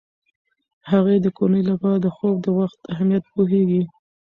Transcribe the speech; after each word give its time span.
هغې 0.91 1.15
د 1.21 1.27
کورنۍ 1.37 1.63
لپاره 1.71 1.97
د 1.99 2.07
خوب 2.15 2.35
د 2.41 2.47
وخت 2.59 2.79
اهمیت 2.93 3.23
پوهیږي. 3.33 3.83